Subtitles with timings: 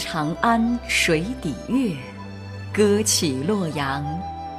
[0.00, 1.94] 长安水底月，
[2.72, 4.02] 歌起洛阳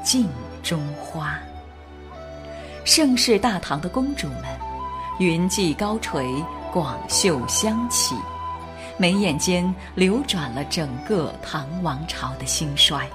[0.03, 0.29] 镜
[0.61, 1.39] 中花。
[2.85, 4.43] 盛世大唐的公主们，
[5.17, 6.31] 云髻高垂，
[6.71, 8.13] 广袖香起，
[8.97, 13.09] 眉眼间流转了整个唐王朝的兴衰。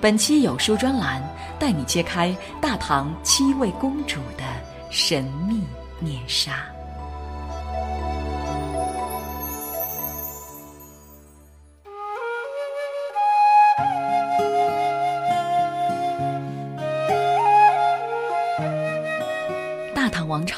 [0.00, 1.20] 本期有书专栏
[1.58, 4.44] 带你揭开大唐七位公主的
[4.90, 5.64] 神秘
[5.98, 6.64] 面纱。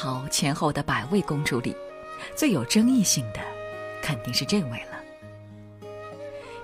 [0.01, 1.75] 朝前后的百位公主里，
[2.35, 3.39] 最有争议性的，
[4.01, 4.97] 肯定是这位了。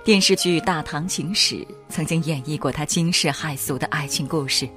[0.04, 1.54] 电视剧《大唐情史》
[1.88, 4.68] 曾经演绎过她惊世骇俗的爱情故事。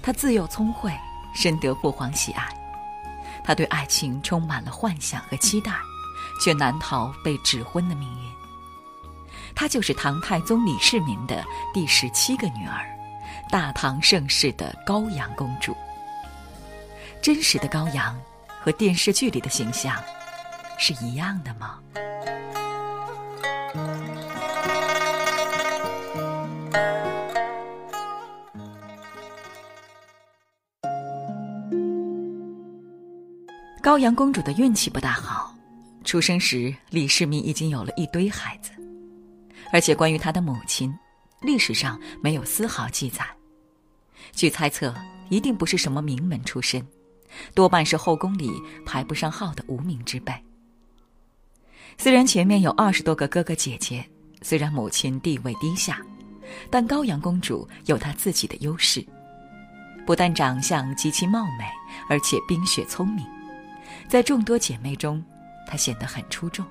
[0.00, 0.92] 她自幼聪慧，
[1.34, 2.46] 深得父皇喜爱。
[3.42, 5.72] 她对爱情充满了幻想和期待，
[6.40, 8.30] 却难逃被指婚的命运。
[9.56, 12.86] 她就是唐太宗李世民的第十七个女儿，
[13.50, 15.76] 大唐盛世的高阳公主。
[17.24, 18.14] 真实的高阳
[18.60, 19.96] 和电视剧里的形象
[20.78, 21.80] 是一样的吗？
[33.80, 35.56] 高阳公主的运气不大好，
[36.04, 38.70] 出生时李世民已经有了一堆孩子，
[39.72, 40.94] 而且关于她的母亲，
[41.40, 43.26] 历史上没有丝毫记载。
[44.32, 44.94] 据猜测，
[45.30, 46.86] 一定不是什么名门出身。
[47.54, 48.52] 多半是后宫里
[48.84, 50.32] 排不上号的无名之辈。
[51.96, 54.04] 虽然前面有二十多个哥哥姐姐，
[54.42, 56.00] 虽然母亲地位低下，
[56.70, 59.04] 但高阳公主有她自己的优势。
[60.04, 61.64] 不但长相极其貌美，
[62.08, 63.24] 而且冰雪聪明，
[64.08, 65.24] 在众多姐妹中，
[65.66, 66.66] 她显得很出众。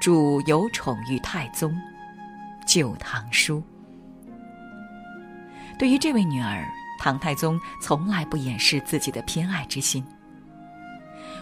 [0.00, 1.72] 主有宠于太宗，
[2.66, 3.62] 《旧唐书》。
[5.78, 6.66] 对于这位女儿。
[7.02, 10.04] 唐太宗从来不掩饰自己的偏爱之心。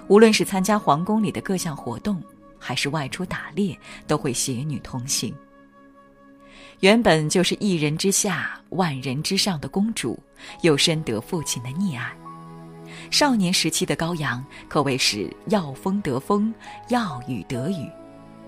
[0.09, 2.19] 无论是参加皇宫里的各项活动，
[2.59, 5.34] 还是外出打猎，都会携女同行。
[6.78, 10.19] 原本就是一人之下、万人之上的公主，
[10.62, 12.10] 又深得父亲的溺爱。
[13.10, 16.54] 少年时期的高阳可谓是要风得风，
[16.88, 17.87] 要雨得雨，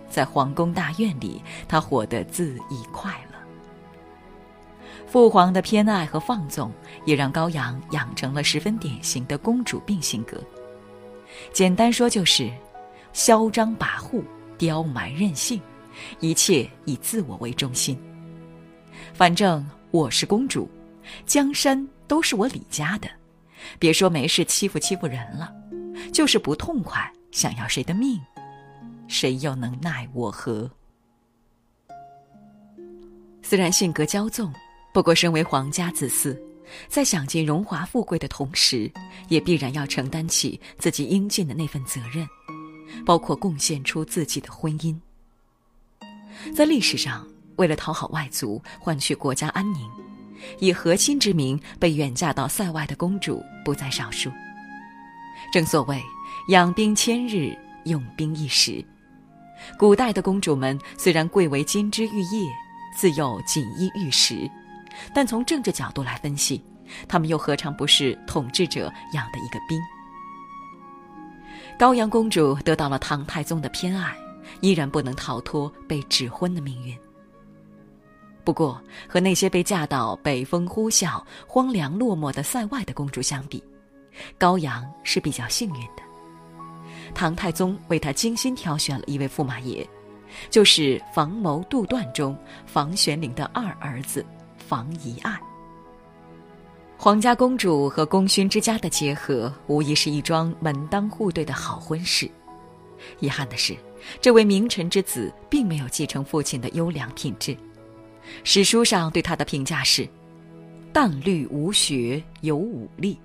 [0.09, 3.32] 在皇宫大院里，她活得恣意快乐。
[5.07, 6.73] 父皇的偏爱和放纵，
[7.05, 10.41] 也让高阳养成了十分典型的公主病性格。
[11.53, 12.51] 简单说就是，
[13.13, 14.23] 嚣张跋扈、
[14.57, 15.61] 刁蛮任性，
[16.21, 17.99] 一切以自我为中心。
[19.13, 20.69] 反正我是公主，
[21.27, 23.09] 江山都是我李家的，
[23.79, 25.53] 别说没事欺负欺负人了，
[26.13, 28.21] 就是不痛快想要谁的命，
[29.09, 30.71] 谁又能奈我何？
[33.43, 34.53] 虽然性格骄纵。
[34.93, 36.39] 不过，身为皇家子嗣，
[36.87, 38.93] 在享尽荣华富贵的同时，
[39.29, 42.29] 也必然要承担起自己应尽的那份责任，
[43.07, 44.95] 包括贡献出自己的婚姻。
[46.55, 47.27] 在历史上，
[47.57, 49.89] 为了讨好外族，换取国家安宁，
[50.59, 54.31] 以和亲之名被远嫁到塞外的公主不在少数。
[55.55, 56.03] 正所谓
[56.49, 58.85] “养兵千日，用兵一时”，
[59.79, 62.47] 古代的公主们虽然贵为金枝玉叶，
[62.95, 64.51] 自幼锦衣玉食。
[65.15, 66.65] 但从政治角度来分析，
[67.09, 69.81] 他们又何尝不是统治者养的一个兵？
[71.79, 74.15] 高阳公主得到了唐太宗的偏爱，
[74.61, 76.97] 依然不能逃脱被指婚的命运。
[78.45, 83.63] 不过，和那些被嫁到北风呼啸、荒凉落寞的塞外的公主相比，
[84.37, 86.03] 高阳是比较幸运的。
[87.15, 89.89] 唐太宗为她精心挑选了一位驸马爷，
[90.51, 92.37] 就是房谋杜断中
[92.67, 94.25] 房玄龄的二儿子。
[94.73, 95.39] 房遗案。
[96.97, 102.27] 皇家公主和功勋之家的结合，无疑是一桩门当户对的好婚事。
[103.19, 103.77] 遗憾的是，
[104.19, 107.55] 这位名臣之子并没有继承父亲的优良品质。
[108.45, 110.09] 史书上对他的评价是：
[110.91, 113.21] 淡绿无学，有武力。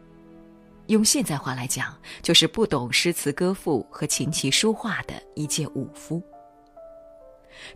[0.87, 6.21] 用现在话来讲，就是不懂诗词歌赋和琴棋书画的一介武夫。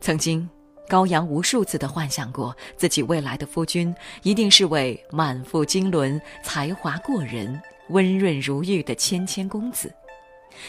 [0.02, 0.46] 曾经。
[0.92, 7.58] 高阳无数次的幻想过，自己未来的夫君一定是位满腹经纶、才华过人、
[7.92, 9.90] 温润如玉的谦谦公子。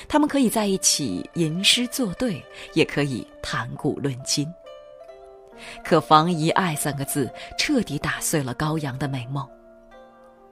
[0.07, 2.41] 他们可以在一起吟诗作对，
[2.75, 4.47] 也可以谈古论今。
[5.83, 7.29] 可“房遗爱”三个字
[7.59, 9.45] 彻底打碎了高阳的美梦。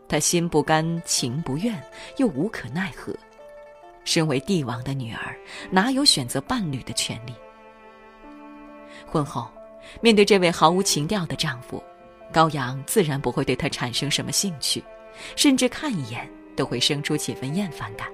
[0.08, 1.80] 他心不甘情不愿，
[2.16, 3.14] 又无可奈何，
[4.02, 5.38] 身为帝王的女儿，
[5.70, 7.32] 哪有选择伴侣的权利？
[9.06, 9.48] 婚后，
[10.00, 11.82] 面对这位毫无情调的丈夫，
[12.32, 14.82] 高阳自然不会对他产生什么兴趣，
[15.36, 18.08] 甚至看一眼都会生出几分厌烦感。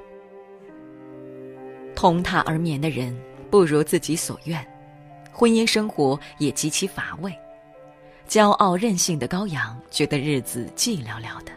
[1.94, 3.16] 同榻而眠的人
[3.50, 4.66] 不如自己所愿，
[5.32, 7.32] 婚姻生活也极其乏味。
[8.28, 11.52] 骄傲任性的高阳觉得日子寂寥寥的，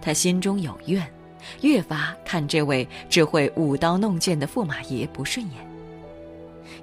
[0.00, 1.04] 他心中有怨，
[1.62, 5.75] 越发看这位只会舞刀弄剑的驸马爷不顺眼。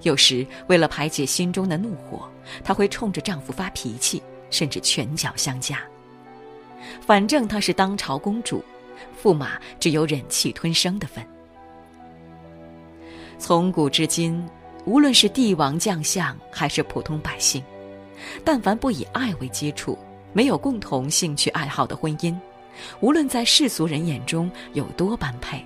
[0.03, 2.29] 有时为了排解心中的怒火，
[2.63, 5.79] 她会冲着丈夫发脾气，甚至拳脚相加。
[7.01, 8.63] 反正她是当朝公主，
[9.21, 11.25] 驸马只有忍气吞声的份。
[13.39, 14.45] 从古至今，
[14.85, 17.63] 无论是帝王将相还是普通百姓。
[18.45, 19.97] 但凡不以爱为基础、
[20.31, 22.33] 没有共同兴趣爱好的婚姻，
[23.01, 25.65] 无论在世俗人眼中有多般配，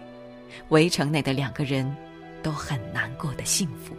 [0.70, 1.96] 围城内的两个人
[2.42, 3.96] 都很难过得幸福。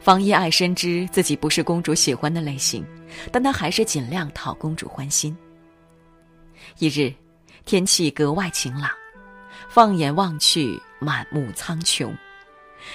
[0.00, 2.84] 方一爱深知自己不是公主喜欢的类型，
[3.32, 5.36] 但她还是尽量讨公主欢心。
[6.78, 7.12] 一日，
[7.64, 8.90] 天气格外晴朗，
[9.68, 12.14] 放眼望去，满目苍穹。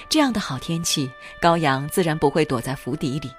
[0.08, 1.10] 这样的好天气，
[1.40, 3.30] 高阳自然不会躲在府邸里。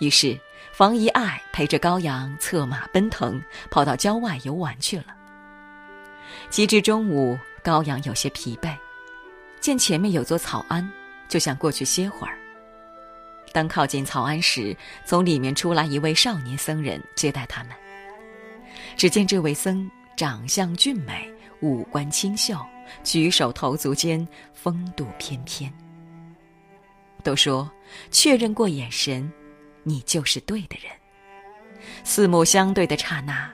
[0.00, 0.38] 于是，
[0.72, 3.40] 房遗爱陪着高阳策马奔腾，
[3.70, 5.16] 跑到郊外游玩去了。
[6.50, 8.76] 及至中午，高阳有些疲惫，
[9.60, 10.86] 见前面有座草庵，
[11.28, 12.36] 就想过去歇会儿。
[13.52, 17.72] 当靠近草庵时，从里面出来一位少年僧人接待他们。
[18.96, 21.30] 只见这位僧长相俊美，
[21.60, 22.58] 五官清秀，
[23.04, 25.72] 举手投足间风度翩翩。
[27.22, 27.70] 都说
[28.10, 29.30] 确认过眼神。
[29.84, 30.92] 你就是对的人。
[32.04, 33.50] 四目相对的刹那，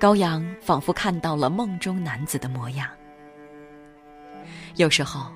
[0.00, 2.88] 高阳仿佛看到了梦中男子的模样。
[4.76, 5.30] 有时候，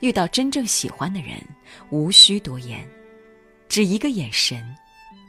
[0.00, 1.40] 遇到真正喜欢的人，
[1.88, 2.86] 无需多言，
[3.68, 4.76] 只一个眼神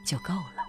[0.04, 0.64] 就够了。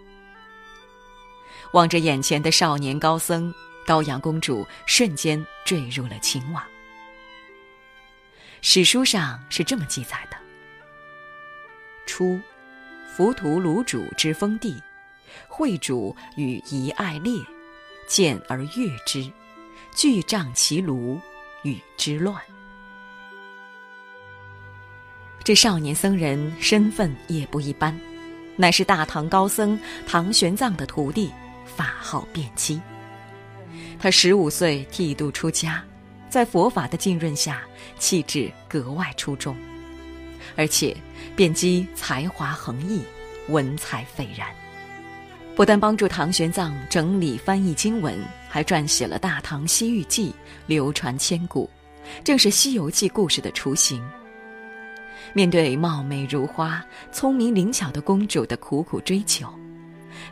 [1.74, 3.54] 望着眼前的少年高僧，
[3.86, 6.64] 高阳公主瞬间坠入了情网。
[8.62, 10.38] 史书上是这么记载的：
[12.06, 12.40] 初。
[13.12, 14.82] 浮屠卢主之封地，
[15.50, 17.34] 惠主与夷爱猎，
[18.08, 19.30] 见而悦之，
[19.94, 21.20] 具仗其庐，
[21.64, 22.42] 与之乱。
[25.50, 28.00] 这少年僧人身份也不一般，
[28.56, 31.32] 乃是大唐高僧唐玄奘的徒弟，
[31.66, 32.80] 法号辩机。
[33.98, 35.84] 他十五岁剃度出家，
[36.30, 37.64] 在佛法的浸润下，
[37.98, 39.56] 气质格外出众。
[40.56, 40.96] 而且，
[41.36, 43.02] 辩机才华横溢，
[43.48, 44.48] 文采斐然，
[45.56, 48.16] 不但帮助唐玄奘整理翻译经文，
[48.48, 50.30] 还撰写了《大唐西域记》，
[50.68, 51.68] 流传千古，
[52.24, 54.00] 正是《西游记》故事的雏形。
[55.34, 59.48] 面对貌美如花、聪明灵巧的公主的苦苦追求，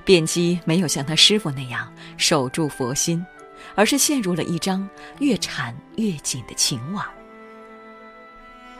[0.03, 3.23] 辩机没有像他师傅那样守住佛心，
[3.75, 4.87] 而是陷入了一张
[5.19, 7.05] 越缠越紧的情网。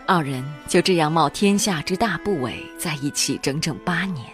[0.06, 4.25] 二人就这样冒天下之大不韪在一起整整八年，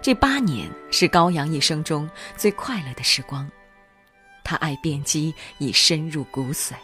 [0.00, 3.50] 这八年是高阳一生中最快乐的时光，
[4.44, 6.74] 他爱辩机已深入骨髓。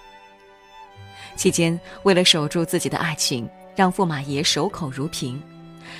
[1.36, 5.40] 期间，为了守住自己的爱情，让驸马爷守口如瓶，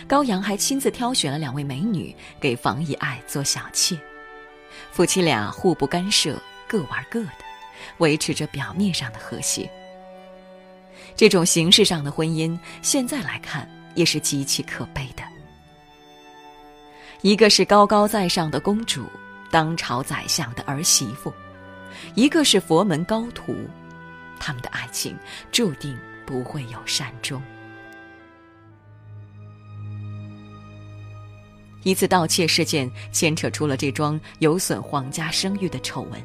[0.09, 3.97] 高阳还亲自挑选了两位美女给房遗爱做小妾，
[4.91, 7.45] 夫妻俩互不干涉，各玩各的，
[7.99, 9.71] 维持着表面上的和谐。
[11.15, 15.23] 这种形式上的婚姻，现在来看也是极其可悲的。
[17.21, 19.05] 一个是高高在上的公主，
[19.53, 21.33] 当朝宰相的儿媳妇；
[22.17, 23.55] 一个是佛门高徒，
[24.41, 25.17] 他们的爱情
[25.53, 27.41] 注定不会有善终。
[31.85, 36.21] 一次盗窃事件牵扯出了这桩有损皇家声誉的丑闻。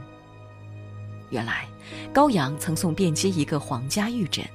[1.30, 1.68] 原来，
[2.14, 4.46] 高阳曾送卞姬一个皇家玉枕。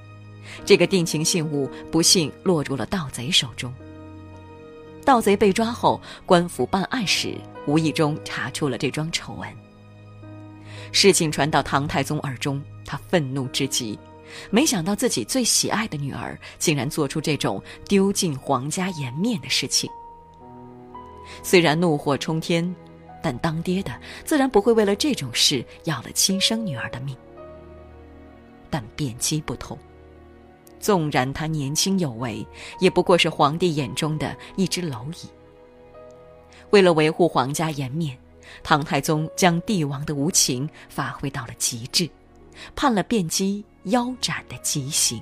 [0.64, 3.72] 这个定情信物不幸落入了盗贼手中。
[5.04, 7.36] 盗贼被抓后，官府办案时
[7.66, 9.48] 无意中查出了这桩丑闻。
[10.92, 13.98] 事情传到唐太宗耳中，他愤怒至极，
[14.50, 19.90] 没想到自己最喜爱的女儿竟然做出这种丢尽皇家颜面的事情。
[21.42, 22.74] 虽然怒火冲天，
[23.22, 23.92] 但当爹的
[24.24, 27.16] 自然不会为了这种事要了亲生女儿的命。
[28.70, 29.78] 但卞姬不同。
[30.80, 32.46] 纵然他年轻有为，
[32.78, 35.28] 也不过是皇帝眼中的一只蝼蚁。
[36.70, 38.16] 为了维护皇家颜面，
[38.62, 42.08] 唐太宗将帝王的无情发挥到了极致，
[42.76, 45.20] 判了卞姬腰斩的极刑。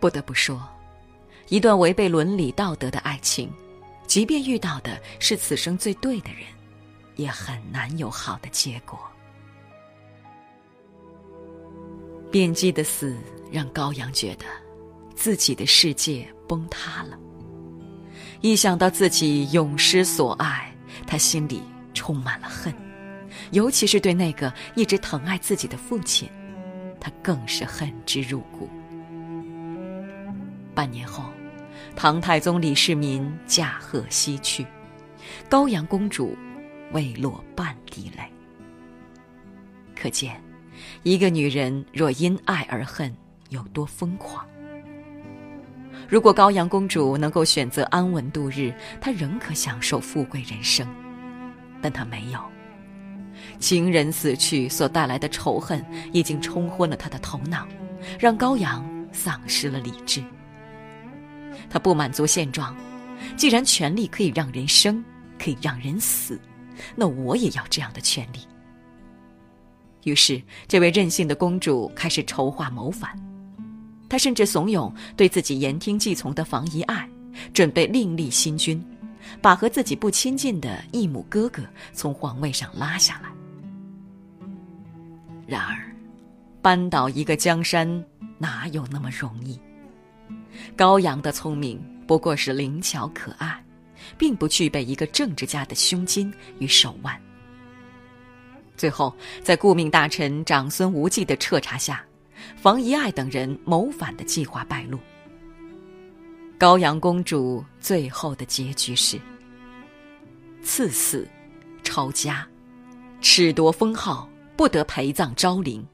[0.00, 0.60] 不得不说，
[1.48, 3.52] 一段违背伦理道德的爱情，
[4.06, 6.42] 即便遇到的是此生最对的人，
[7.16, 8.98] 也很难有好的结果。
[12.30, 13.14] 卞姬的死
[13.50, 14.46] 让高阳觉得，
[15.14, 17.18] 自己的世界崩塌了。
[18.40, 20.74] 一想到自己永失所爱，
[21.06, 22.74] 他心里充满了恨，
[23.50, 26.26] 尤其是对那个一直疼爱自己的父亲，
[26.98, 28.68] 他更是恨之入骨。
[30.74, 31.24] 半年后，
[31.94, 34.66] 唐太宗李世民驾鹤西去，
[35.48, 36.36] 高阳公主
[36.92, 38.22] 未落半滴泪。
[39.94, 40.40] 可见，
[41.02, 43.14] 一个女人若因爱而恨，
[43.50, 44.46] 有多疯狂。
[46.08, 50.86] 如果高阳公主能够选择安稳度日，她仍可享受富贵人生，
[51.80, 52.40] 但她没有。
[53.58, 57.66] 情人死去所带来的仇恨已经冲昏了她的头脑，
[58.18, 60.22] 让高阳丧失了理智。
[61.72, 62.76] 他不满足现状，
[63.34, 65.02] 既然权力可以让人生，
[65.38, 66.38] 可以让人死，
[66.94, 68.40] 那我也要这样的权利。
[70.04, 73.18] 于是，这位任性的公主开始筹划谋反。
[74.06, 77.08] 她甚至怂恿对自己言听计从的房遗爱，
[77.54, 78.84] 准备另立新君，
[79.40, 81.62] 把和自己不亲近的义母哥哥
[81.94, 83.30] 从皇位上拉下来。
[85.46, 85.90] 然而，
[86.60, 88.04] 扳倒一个江山
[88.36, 89.58] 哪有那么容易？
[90.76, 93.64] 高阳的聪明不过是灵巧可爱，
[94.16, 97.20] 并不具备一个政治家的胸襟与手腕。
[98.76, 102.04] 最后，在顾命大臣长孙无忌的彻查下。
[102.56, 104.98] 房遗爱等人谋反的计划败露，
[106.58, 109.16] 高阳公主最后的结局是：
[110.60, 111.26] 赐死，
[111.84, 112.44] 抄家，
[113.20, 115.86] 褫夺封号，不得陪葬昭陵，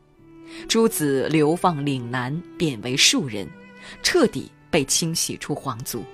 [0.67, 3.47] 诸子流放岭南，贬为庶人，
[4.03, 6.05] 彻底被清洗出皇族。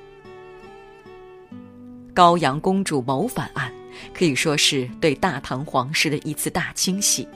[2.15, 3.73] 高阳公主谋反案
[4.13, 7.27] 可以说是对大唐皇室的一次大清洗，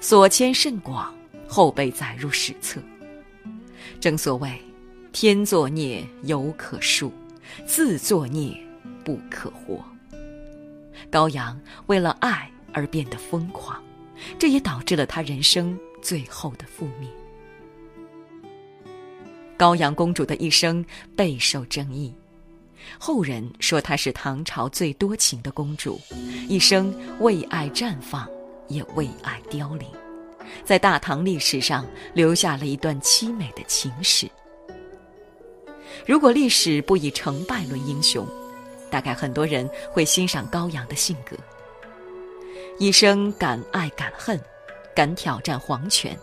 [0.00, 1.14] 所牵甚广。
[1.48, 2.82] 后被载入史册。
[4.00, 4.60] 正所谓，
[5.12, 7.08] 天作孽犹可恕，
[7.64, 8.52] 自作孽
[9.04, 9.80] 不可活。
[11.08, 11.56] 高阳
[11.86, 13.80] 为了爱而变得疯狂，
[14.40, 17.08] 这也导致了他人生最后的覆灭。
[19.56, 20.84] 高阳公主的一生
[21.16, 22.14] 备受争议，
[22.98, 26.00] 后人说她是唐朝最多情的公主，
[26.48, 28.28] 一生为爱绽放，
[28.68, 29.88] 也为爱凋零。
[30.64, 31.84] 在大唐历史上
[32.14, 34.30] 留下了一段凄美的情史。
[36.06, 38.26] 如果历史不以成败论英雄，
[38.90, 41.34] 大概很多人会欣赏高阳的性格。
[42.78, 44.38] 一生敢爱敢恨，
[44.94, 46.16] 敢挑战皇权，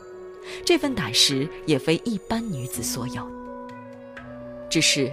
[0.66, 3.28] 这份胆识也非一般女子所有。
[4.70, 5.12] 只是，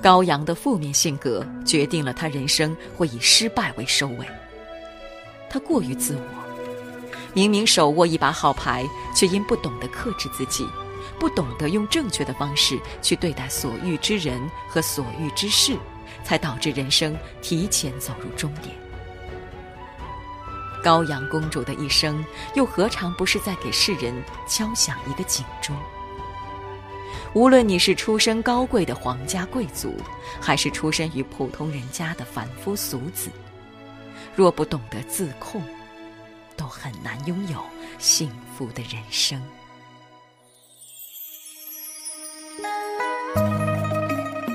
[0.00, 4.26] 高阳的负面性格决定了他人生会以失败为收尾。
[5.50, 6.42] 他过于自我。
[7.34, 10.66] 明明手握一把好牌，却因不懂得克制自己，
[11.18, 15.76] 不懂得用正确的方式去对待所遇之人和所遇之事，
[16.24, 18.81] 才导致人生提前走入终点。
[20.82, 22.24] 高阳公主的一生，
[22.54, 24.14] 又何尝不是在给世人
[24.48, 25.76] 敲响一个警钟？
[27.34, 29.96] 无论你是出身高贵的皇家贵族，
[30.40, 33.30] 还是出身于普通人家的凡夫俗子，
[34.36, 35.62] 若不懂得自控，
[36.56, 37.58] 都很难拥有
[37.98, 39.40] 幸福的人生。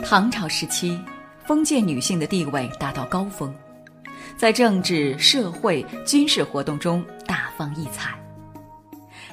[0.06, 1.00] 唐朝时期，
[1.48, 3.54] 封建女性的地位达到高峰，
[4.38, 8.14] 在政治、社会、军事活动中大放异彩。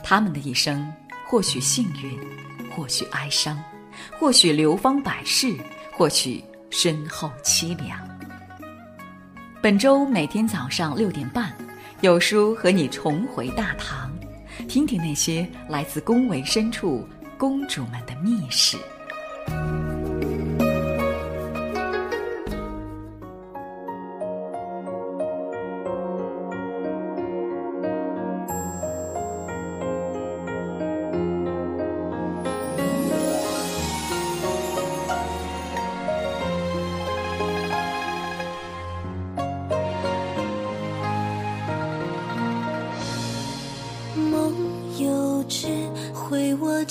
[0.02, 0.90] 他们的一生，
[1.26, 2.18] 或许幸运，
[2.74, 3.62] 或许哀伤，
[4.18, 5.54] 或许流芳百世，
[5.92, 8.00] 或许身后凄凉。
[9.60, 11.54] 本周每天早上六点半。
[12.00, 14.12] 有书和你重回大唐，
[14.68, 17.08] 听听那些来自宫闱深处
[17.38, 18.76] 公主们的秘史。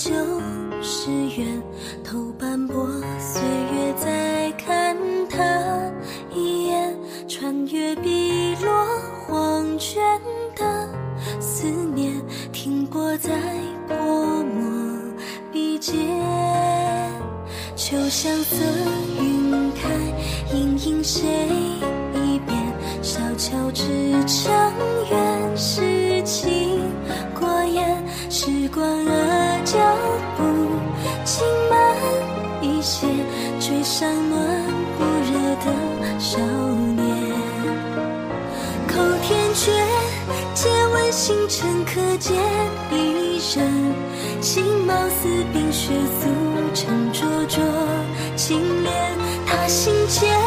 [0.04, 0.12] 旧
[0.82, 1.62] 时缘，
[2.04, 2.86] 头斑驳，
[3.18, 3.40] 岁
[3.72, 4.94] 月再看
[5.30, 5.40] 他
[6.30, 6.94] 一眼，
[7.26, 8.70] 穿越碧落
[9.26, 10.02] 黄泉
[10.54, 10.90] 的
[11.40, 12.12] 思念。
[12.52, 13.30] 停泊在
[13.88, 13.96] 泼
[14.44, 15.00] 墨
[15.50, 15.96] 笔尖，
[17.74, 18.62] 秋香色
[19.22, 19.88] 晕开，
[20.54, 21.26] 盈盈谁
[22.12, 22.54] 一遍？
[23.00, 23.82] 小桥之
[24.26, 24.70] 长
[25.10, 26.78] 远，诗情
[27.40, 28.03] 过眼，
[28.44, 29.78] 时光啊，脚
[30.36, 30.44] 步
[31.24, 31.96] 轻慢
[32.60, 33.06] 一些，
[33.58, 34.38] 追上暖
[34.98, 35.32] 不热
[35.64, 36.38] 的少
[36.94, 37.06] 年。
[38.86, 39.72] 口天绝，
[40.52, 42.36] 借问星辰可见
[42.92, 43.66] 一人？
[44.42, 46.28] 情貌似冰雪，素
[46.74, 47.64] 成灼灼
[48.36, 48.92] 青莲，
[49.46, 50.43] 他心间。